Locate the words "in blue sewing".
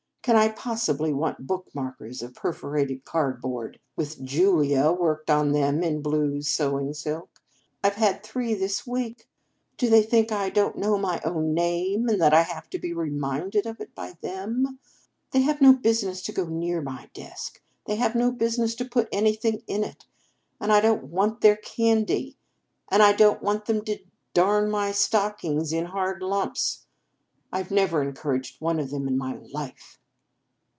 5.81-6.93